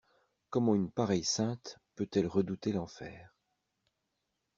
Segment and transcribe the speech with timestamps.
[0.49, 3.31] Comment une pareille sainte peut-elle redouter l'enfer?